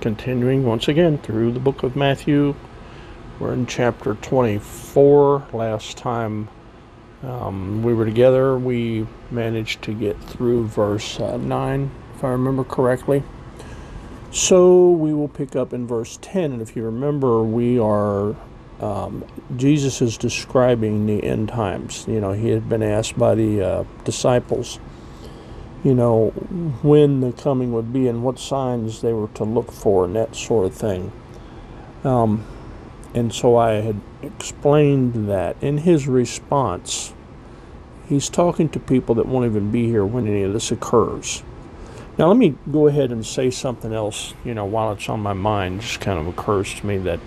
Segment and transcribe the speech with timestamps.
[0.00, 2.54] continuing once again through the book of Matthew.
[3.38, 5.48] We're in chapter 24.
[5.52, 6.48] Last time
[7.22, 12.64] um, we were together, we managed to get through verse uh, 9, if I remember
[12.64, 13.22] correctly.
[14.32, 16.52] So we will pick up in verse 10.
[16.52, 18.36] And if you remember, we are,
[18.80, 19.24] um,
[19.56, 22.06] Jesus is describing the end times.
[22.06, 24.78] You know, he had been asked by the uh, disciples
[25.82, 26.30] you know,
[26.82, 30.36] when the coming would be and what signs they were to look for and that
[30.36, 31.10] sort of thing.
[32.04, 32.44] Um,
[33.14, 35.56] and so I had explained that.
[35.62, 37.14] In his response,
[38.08, 41.42] he's talking to people that won't even be here when any of this occurs.
[42.18, 45.32] Now, let me go ahead and say something else, you know, while it's on my
[45.32, 47.20] mind, just kind of occurs to me that,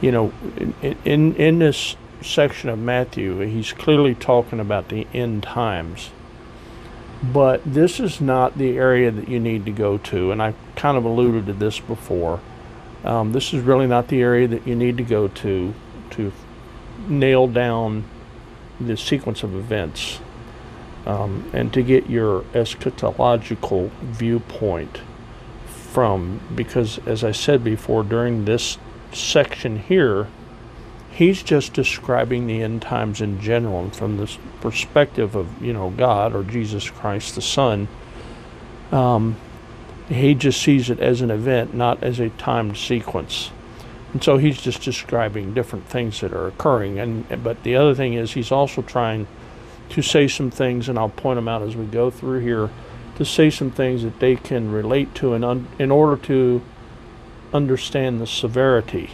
[0.00, 5.42] you know, in, in, in this section of Matthew, he's clearly talking about the end
[5.42, 6.10] times
[7.32, 10.96] but this is not the area that you need to go to, and I kind
[10.96, 12.40] of alluded to this before.
[13.04, 15.74] Um, this is really not the area that you need to go to
[16.10, 16.32] to
[17.08, 18.04] nail down
[18.80, 20.20] the sequence of events
[21.06, 25.00] um, and to get your eschatological viewpoint
[25.66, 26.40] from.
[26.54, 28.78] Because, as I said before, during this
[29.12, 30.28] section here,
[31.14, 35.90] he's just describing the end times in general and from the perspective of you know
[35.90, 37.88] god or jesus christ the son
[38.92, 39.36] um,
[40.08, 43.50] he just sees it as an event not as a timed sequence.
[44.12, 47.00] And so he's just describing different things that are occurring.
[47.00, 49.26] And but the other thing is he's also trying
[49.90, 52.70] to say some things and i'll point them out as we go through here
[53.16, 56.62] to say some things that they can relate to and un- in order to
[57.52, 59.10] understand the severity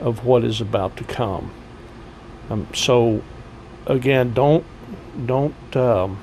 [0.00, 1.50] of what is about to come.
[2.50, 3.22] Um, so,
[3.86, 4.64] again, don't
[5.26, 6.18] don't um,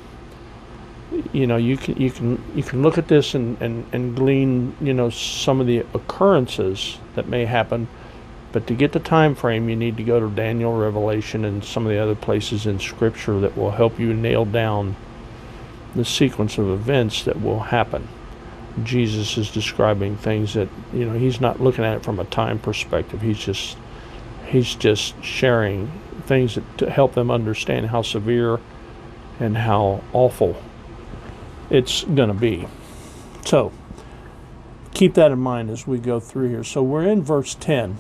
[1.32, 4.76] you know you can you can you can look at this and, and, and glean
[4.82, 7.88] you know some of the occurrences that may happen,
[8.52, 11.86] but to get the time frame, you need to go to Daniel, Revelation, and some
[11.86, 14.96] of the other places in Scripture that will help you nail down
[15.96, 18.08] the sequence of events that will happen.
[18.84, 22.60] Jesus is describing things that you know he's not looking at it from a time
[22.60, 23.22] perspective.
[23.22, 23.78] He's just
[24.48, 25.92] he's just sharing
[26.26, 28.60] things that, to help them understand how severe
[29.40, 30.62] and how awful
[31.70, 32.68] it's going to be.
[33.46, 33.72] So
[34.94, 36.64] keep that in mind as we go through here.
[36.64, 37.98] So we're in verse 10.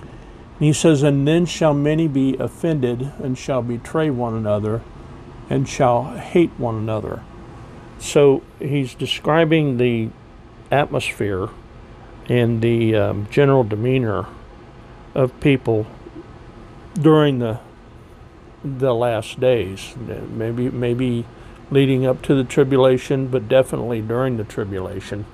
[0.00, 4.82] And he says, And then shall many be offended and shall betray one another
[5.50, 7.22] and shall hate one another.
[7.98, 10.10] So he's describing the
[10.70, 11.48] atmosphere
[12.28, 14.26] and the um, general demeanor
[15.14, 15.86] of people
[16.94, 17.60] during the
[18.64, 19.94] the last days.
[19.96, 21.24] Maybe maybe
[21.70, 25.24] leading up to the tribulation, but definitely during the tribulation.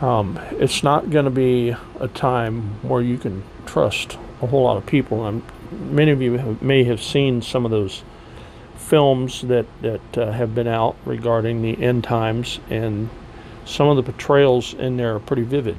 [0.00, 4.78] Um, it's not going to be a time where you can trust a whole lot
[4.78, 5.26] of people.
[5.26, 8.02] And many of you have, may have seen some of those
[8.80, 13.08] films that that uh, have been out regarding the end times, and
[13.64, 15.76] some of the portrayals in there are pretty vivid,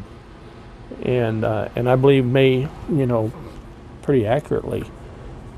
[1.02, 3.32] and uh, and I believe may you know
[4.02, 4.86] pretty accurately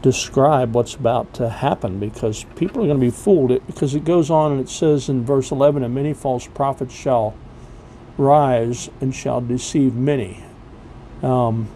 [0.02, 3.52] describe what's about to happen because people are going to be fooled.
[3.52, 6.94] It because it goes on and it says in verse 11, and many false prophets
[6.94, 7.36] shall
[8.18, 10.44] rise and shall deceive many.
[11.22, 11.70] Um,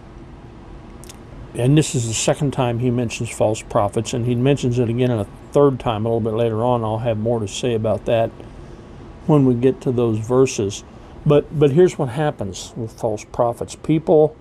[1.54, 5.10] and this is the second time he mentions false prophets, and he mentions it again
[5.10, 6.84] in a third time a little bit later on.
[6.84, 8.30] I'll have more to say about that
[9.26, 10.84] when we get to those verses.
[11.26, 14.36] But but here's what happens with false prophets: people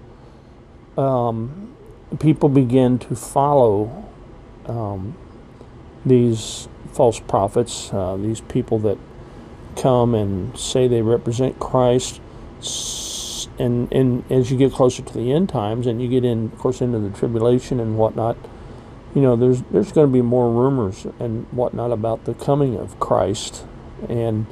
[0.97, 1.75] um,
[2.19, 4.05] people begin to follow
[4.65, 5.15] um,
[6.05, 8.97] these false prophets, uh, these people that
[9.75, 12.19] come and say they represent Christ,
[13.59, 16.57] and and as you get closer to the end times, and you get in, of
[16.57, 18.37] course, into the tribulation and whatnot,
[19.15, 22.99] you know, there's there's going to be more rumors and whatnot about the coming of
[22.99, 23.65] Christ,
[24.07, 24.45] and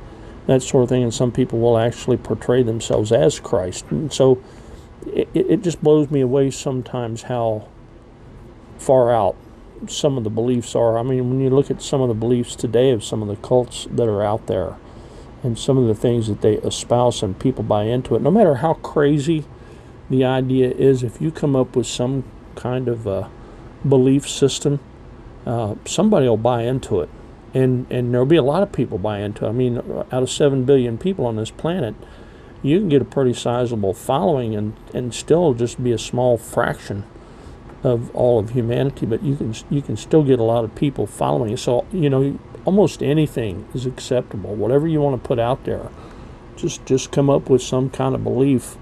[0.48, 1.04] that sort of thing.
[1.04, 4.42] And some people will actually portray themselves as Christ, and so
[5.06, 7.68] it, it just blows me away sometimes how
[8.78, 9.36] far out
[9.88, 10.98] some of the beliefs are.
[10.98, 13.36] I mean, when you look at some of the beliefs today of some of the
[13.36, 14.78] cults that are out there
[15.44, 18.56] and some of the things that they espouse and people buy into it, no matter
[18.56, 19.46] how crazy
[20.10, 22.24] the idea is, if you come up with some
[22.56, 23.30] kind of a
[23.88, 24.80] belief system,
[25.46, 27.10] uh, somebody will buy into it.
[27.54, 29.50] And, and there'll be a lot of people buy into it.
[29.50, 29.78] I mean,
[30.12, 31.96] out of 7 billion people on this planet,
[32.62, 37.06] you can get a pretty sizable following and, and still just be a small fraction
[37.86, 41.06] of all of humanity, but you can you can still get a lot of people
[41.06, 41.56] following.
[41.56, 44.56] So you know, almost anything is acceptable.
[44.56, 45.90] Whatever you want to put out there,
[46.56, 48.76] just just come up with some kind of belief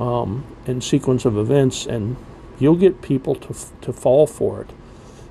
[0.00, 2.16] um, and sequence of events, and
[2.58, 4.70] you'll get people to to fall for it.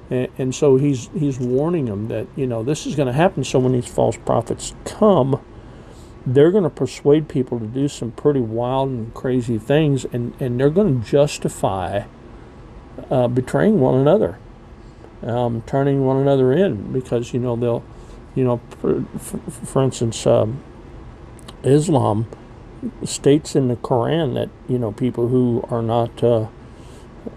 [0.10, 3.44] And, and so he's he's warning them that you know this is going to happen.
[3.44, 5.42] So when these false prophets come,
[6.26, 10.60] they're going to persuade people to do some pretty wild and crazy things, and and
[10.60, 12.04] they're going to justify
[13.10, 14.38] uh, betraying one another,
[15.24, 17.84] um, turning one another in, because you know they'll,
[18.36, 19.04] you know, for,
[19.50, 20.62] for, instance, um,
[21.64, 22.28] Islam
[23.04, 26.48] states in the Quran that you know people who are not uh,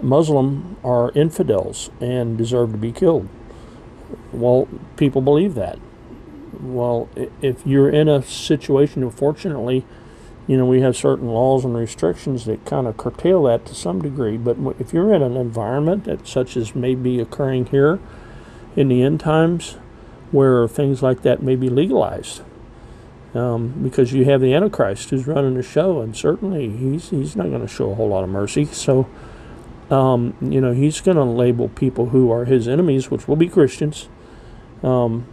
[0.01, 3.29] Muslim are infidels and deserve to be killed.
[4.33, 5.79] Well, people believe that.
[6.61, 7.09] Well,
[7.41, 9.85] if you're in a situation, unfortunately,
[10.47, 14.03] you know, we have certain laws and restrictions that kind of curtail that to some
[14.03, 14.37] degree.
[14.37, 18.01] But if you're in an environment that such as may be occurring here
[18.75, 19.77] in the end times,
[20.33, 22.43] where things like that may be legalized,
[23.35, 27.49] um, because you have the Antichrist who's running the show, and certainly he's he's not
[27.49, 28.65] going to show a whole lot of mercy.
[28.65, 29.09] So,
[29.91, 33.49] um, you know, he's going to label people who are his enemies, which will be
[33.49, 34.09] Christians,
[34.83, 35.27] um,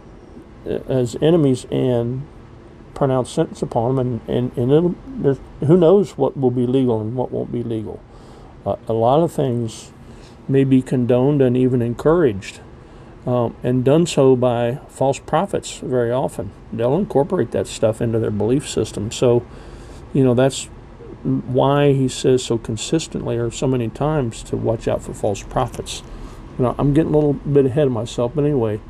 [0.66, 2.26] as enemies and
[2.94, 7.30] pronounce sentence upon them, and, and, and who knows what will be legal and what
[7.30, 8.00] won't be legal.
[8.66, 9.92] Uh, a lot of things
[10.48, 12.60] may be condoned and even encouraged,
[13.24, 16.50] um, and done so by false prophets very often.
[16.72, 19.12] They'll incorporate that stuff into their belief system.
[19.12, 19.46] So,
[20.12, 20.68] you know, that's
[21.22, 26.02] why he says so consistently or so many times to watch out for false prophets.
[26.58, 28.80] You know, I'm getting a little bit ahead of myself, but anyway,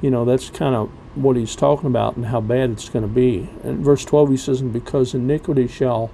[0.00, 3.12] you know, that's kind of what he's talking about and how bad it's going to
[3.12, 3.48] be.
[3.62, 6.10] In verse 12, he says, And because iniquity shall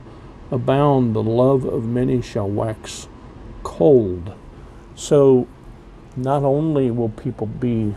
[0.50, 3.09] abound, the love of many shall wax
[3.62, 4.35] cold.
[4.94, 5.47] So,
[6.17, 7.94] not only will people be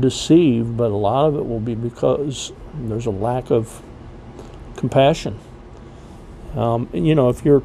[0.00, 3.82] deceived, but a lot of it will be because there's a lack of
[4.76, 5.38] compassion.
[6.56, 7.62] Um, you know, if you're,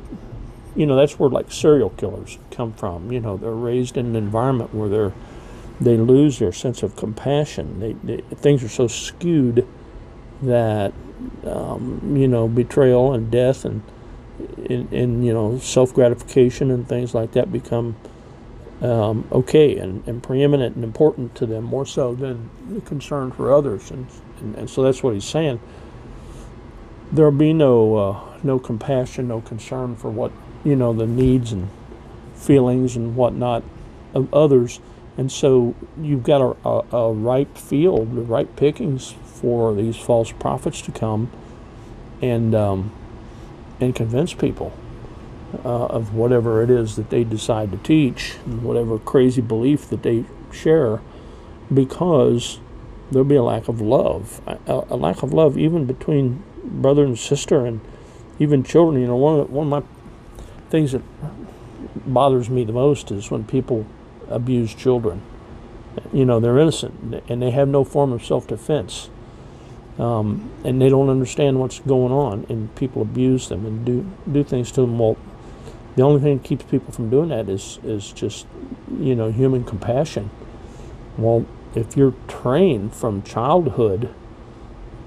[0.76, 3.12] you know, that's where like serial killers come from.
[3.12, 5.14] You know, they're raised in an environment where they're
[5.82, 7.80] they lose their sense of compassion.
[7.80, 9.66] They, they, things are so skewed
[10.42, 10.94] that
[11.46, 13.82] um, you know betrayal and death and,
[14.70, 17.96] and, and you know self gratification and things like that become
[18.82, 23.54] um, okay and, and preeminent and important to them more so than the concern for
[23.54, 23.92] others.
[23.92, 24.08] And,
[24.40, 25.60] and, and so that's what he's saying.
[27.12, 30.32] There'll be no uh, no compassion, no concern for what
[30.64, 31.70] you know the needs and
[32.36, 33.64] feelings and whatnot
[34.14, 34.80] of others.
[35.18, 40.32] And so you've got a, a, a ripe field, the ripe pickings for these false
[40.32, 41.32] prophets to come
[42.22, 42.92] and um,
[43.80, 44.74] and convince people
[45.66, 50.26] uh, of whatever it is that they decide to teach, whatever crazy belief that they
[50.52, 51.02] share,
[51.74, 52.60] because
[53.12, 57.18] there'll be a lack of love, a, a, lack of love even between brother and
[57.18, 57.82] sister, and
[58.40, 59.02] even children.
[59.02, 59.90] You know, one of one of my
[60.70, 61.02] things that
[62.06, 63.86] bothers me the most is when people
[64.30, 65.22] abuse children.
[66.14, 69.10] You know, they're innocent and they have no form of self defense.
[69.98, 74.46] Um, and they don't understand what's going on, and people abuse them and do do
[74.46, 74.98] things to them.
[74.98, 75.18] Well,
[75.98, 78.48] the only thing that keeps people from doing that is is just
[78.98, 80.30] you know human compassion.
[81.18, 84.14] Well, if you're trained from childhood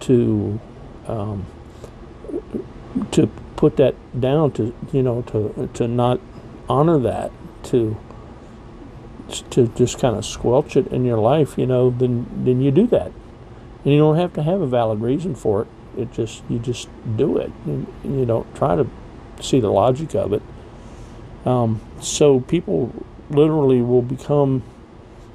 [0.01, 0.61] to
[1.07, 1.47] um,
[3.13, 6.21] to put that down, to you know to to not
[6.69, 7.31] honor that,
[7.65, 7.97] to
[9.51, 12.87] to just kind of squelch it in your life, you know, then then you do
[12.89, 13.13] that,
[13.85, 15.69] and you don't have to have a valid reason for it.
[15.97, 18.89] It just you just do it, and you don't try to
[19.41, 20.43] see the logic of it.
[21.45, 22.93] Um, so people
[23.31, 24.63] literally will become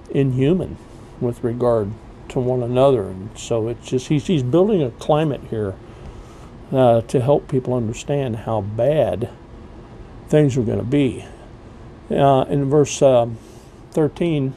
[0.09, 0.77] inhuman
[1.19, 1.91] with regard
[2.29, 5.75] to one another, and so it's just he's he's building a climate here
[6.71, 9.29] uh, to help people understand how bad
[10.27, 11.25] things are going to be.
[12.09, 13.27] Uh, in verse uh,
[13.91, 14.53] 13,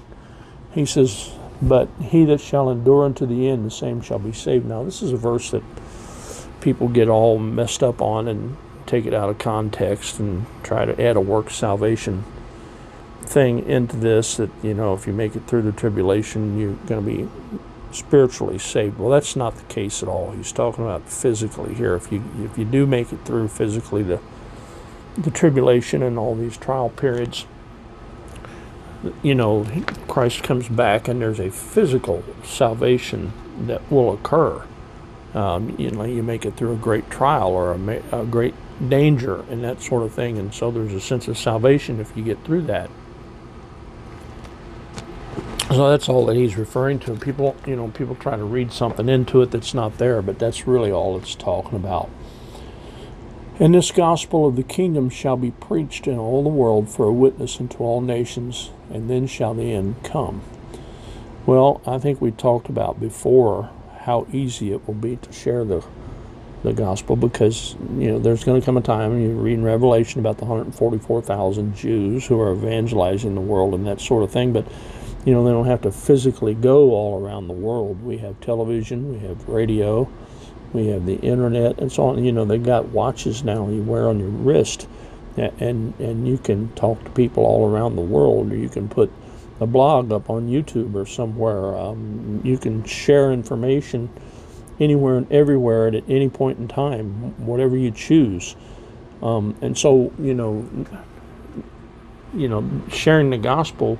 [0.72, 4.66] he says, But he that shall endure unto the end, the same shall be saved.
[4.66, 5.62] Now, this is a verse that
[6.60, 11.00] people get all messed up on and take it out of context and try to
[11.00, 12.24] add a work salvation
[13.22, 17.04] thing into this that, you know, if you make it through the tribulation, you're going
[17.04, 17.28] to be
[17.92, 18.98] spiritually saved.
[18.98, 20.32] Well, that's not the case at all.
[20.32, 21.94] He's talking about physically here.
[21.94, 24.20] If you if you do make it through physically the
[25.16, 27.46] the tribulation and all these trial periods,
[29.22, 29.66] you know,
[30.08, 33.32] Christ comes back and there's a physical salvation
[33.66, 34.64] that will occur.
[35.34, 38.54] Um, you know, you make it through a great trial or a, a great
[38.88, 42.22] danger and that sort of thing, and so there's a sense of salvation if you
[42.22, 42.90] get through that.
[45.70, 47.14] So that's all that he's referring to.
[47.14, 50.66] People, you know, people try to read something into it that's not there, but that's
[50.66, 52.10] really all it's talking about.
[53.60, 57.12] And this gospel of the kingdom shall be preached in all the world for a
[57.12, 60.42] witness unto all nations, and then shall the end come.
[61.46, 65.84] Well, I think we talked about before how easy it will be to share the
[66.62, 70.20] the gospel because you know there's going to come a time you read in Revelation
[70.20, 74.66] about the 144,000 Jews who are evangelizing the world and that sort of thing, but
[75.24, 78.02] you know, they don't have to physically go all around the world.
[78.02, 80.08] We have television, we have radio,
[80.72, 82.24] we have the internet, and so on.
[82.24, 84.88] You know, they've got watches now you wear on your wrist,
[85.36, 89.12] and and you can talk to people all around the world, or you can put
[89.60, 91.76] a blog up on YouTube or somewhere.
[91.76, 94.08] Um, you can share information
[94.80, 98.56] anywhere and everywhere at any point in time, whatever you choose.
[99.22, 100.66] Um, and so, you know,
[102.34, 103.98] you know, sharing the gospel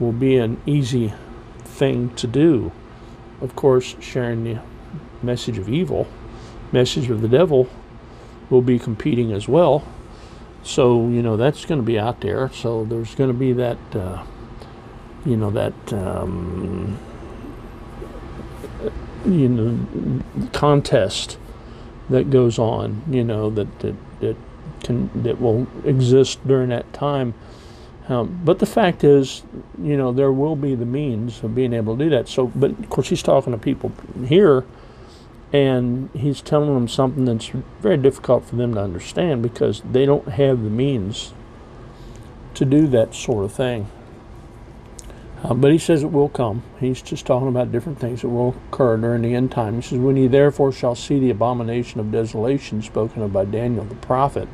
[0.00, 1.12] will be an easy
[1.62, 2.72] thing to do.
[3.40, 4.60] Of course, sharing the
[5.22, 6.08] message of evil,
[6.72, 7.68] message of the devil,
[8.48, 9.86] will be competing as well.
[10.62, 12.50] So you know that's going to be out there.
[12.52, 14.24] So there's going to be that, uh,
[15.24, 16.98] you know, that um,
[19.24, 21.38] you know contest
[22.08, 23.02] that goes on.
[23.10, 24.36] You know that that that
[24.82, 27.34] can that will exist during that time
[28.10, 29.44] um, but the fact is,
[29.80, 32.28] you know, there will be the means of being able to do that.
[32.28, 33.92] So, but of course, he's talking to people
[34.26, 34.64] here,
[35.52, 37.50] and he's telling them something that's
[37.80, 41.32] very difficult for them to understand because they don't have the means
[42.54, 43.88] to do that sort of thing.
[45.44, 46.64] Uh, but he says it will come.
[46.80, 49.76] He's just talking about different things that will occur during the end time.
[49.76, 53.84] He says, When ye therefore shall see the abomination of desolation spoken of by Daniel
[53.84, 54.48] the prophet,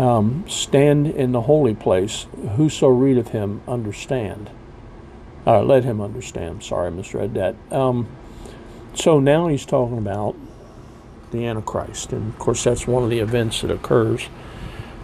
[0.00, 2.26] um, stand in the holy place.
[2.56, 4.50] Whoso readeth him, understand.
[5.46, 6.62] Uh, let him understand.
[6.62, 7.54] Sorry, I misread that.
[7.70, 8.08] Um,
[8.94, 10.36] so now he's talking about
[11.32, 12.14] the Antichrist.
[12.14, 14.28] And of course, that's one of the events that occurs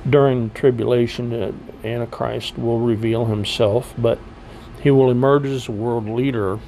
[0.09, 1.29] during the tribulation.
[1.29, 4.19] The Antichrist will reveal himself, but
[4.81, 6.59] he will emerge as a world leader.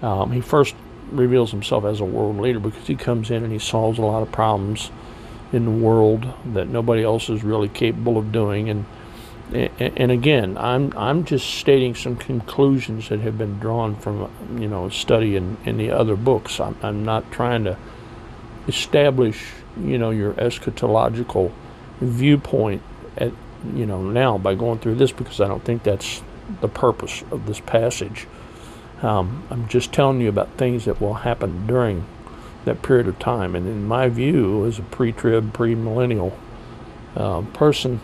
[0.00, 0.76] Um, he first
[1.10, 4.22] reveals himself as a world leader because he comes in and he solves a lot
[4.22, 4.92] of problems
[5.52, 8.70] in the world that nobody else is really capable of doing.
[8.70, 8.86] And
[9.52, 14.88] and again, I'm I'm just stating some conclusions that have been drawn from you know
[14.88, 16.58] study in, in the other books.
[16.58, 17.76] I'm, I'm not trying to
[18.66, 21.52] establish you know your eschatological
[22.00, 22.82] viewpoint
[23.18, 23.32] at
[23.74, 26.22] you know now by going through this because I don't think that's
[26.60, 28.26] the purpose of this passage.
[29.02, 32.06] Um, I'm just telling you about things that will happen during
[32.64, 33.54] that period of time.
[33.54, 36.36] And in my view, as a pre-trib, pre-millennial
[37.16, 38.00] uh, person,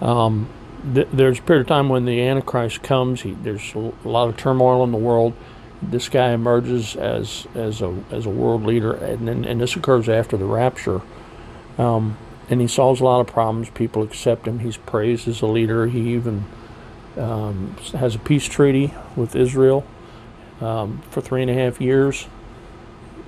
[0.00, 0.48] um,
[0.94, 3.22] th- there's a period of time when the Antichrist comes.
[3.22, 5.34] He, there's a lot of turmoil in the world.
[5.82, 10.36] This guy emerges as as a as a world leader, and and, this occurs after
[10.36, 11.00] the rapture.
[11.78, 12.18] Um,
[12.50, 13.70] and he solves a lot of problems.
[13.70, 14.58] People accept him.
[14.58, 15.86] He's praised as a leader.
[15.86, 16.44] He even
[17.16, 19.86] um, has a peace treaty with Israel
[20.60, 22.26] um, for three and a half years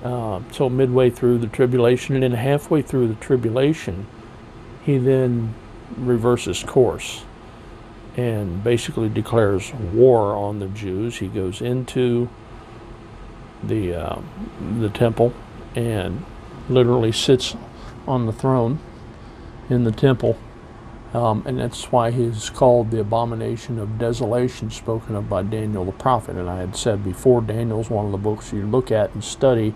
[0.03, 4.05] uh, till midway through the tribulation, and then halfway through the tribulation,
[4.83, 5.53] he then
[5.97, 7.23] reverses course
[8.15, 11.17] and basically declares war on the Jews.
[11.17, 12.29] He goes into
[13.63, 14.19] the uh,
[14.79, 15.33] the temple
[15.75, 16.23] and
[16.69, 17.55] literally sits
[18.07, 18.79] on the throne
[19.69, 20.37] in the temple.
[21.13, 25.91] Um, and that's why he's called the abomination of desolation, spoken of by Daniel the
[25.91, 26.35] prophet.
[26.35, 29.23] And I had said before, Daniel is one of the books you look at and
[29.23, 29.75] study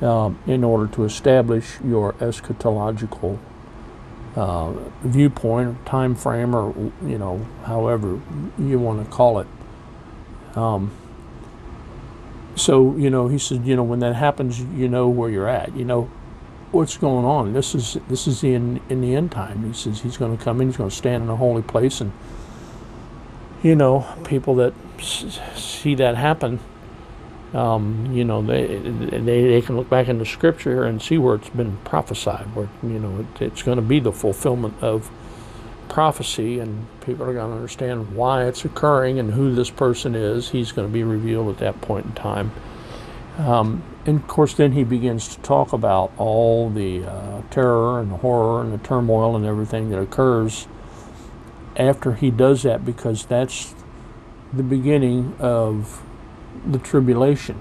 [0.00, 3.38] um, in order to establish your eschatological
[4.36, 6.72] uh, viewpoint, time frame, or
[7.04, 8.20] you know, however
[8.56, 9.46] you want to call it.
[10.54, 10.92] Um,
[12.54, 15.76] so you know, he said, you know, when that happens, you know where you're at.
[15.76, 16.10] You know
[16.74, 17.52] what's going on.
[17.52, 19.64] This is this is in in the end time.
[19.64, 20.68] He says he's going to come in.
[20.68, 22.12] He's going to stand in a holy place, and
[23.62, 26.60] you know, people that see that happen,
[27.54, 31.48] um, you know, they, they they can look back into Scripture and see where it's
[31.48, 35.10] been prophesied, where you know it, it's going to be the fulfillment of
[35.88, 40.50] prophecy, and people are going to understand why it's occurring and who this person is.
[40.50, 42.52] He's going to be revealed at that point in time.
[43.38, 48.12] Um, and of course, then he begins to talk about all the uh, terror and
[48.12, 50.68] the horror and the turmoil and everything that occurs
[51.76, 53.74] after he does that, because that's
[54.52, 56.02] the beginning of
[56.64, 57.60] the tribulation.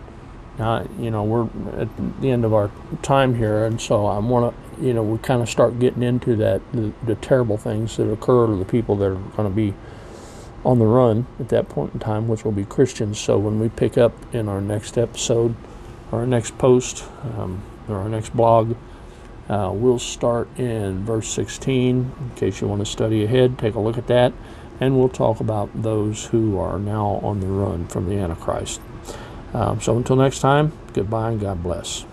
[0.59, 1.47] Now, you know, we're
[1.81, 1.89] at
[2.21, 2.69] the end of our
[3.01, 6.35] time here, and so I want to, you know, we kind of start getting into
[6.35, 9.73] that the, the terrible things that occur to the people that are going to be
[10.65, 13.19] on the run at that point in time, which will be Christians.
[13.19, 15.55] So when we pick up in our next episode,
[16.11, 17.03] our next post,
[17.37, 18.75] um, or our next blog,
[19.49, 22.11] uh, we'll start in verse 16.
[22.17, 24.31] In case you want to study ahead, take a look at that,
[24.79, 28.79] and we'll talk about those who are now on the run from the Antichrist.
[29.53, 32.05] Um, so until next time, goodbye and God bless.